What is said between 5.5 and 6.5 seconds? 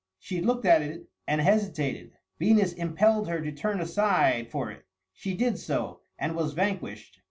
so, and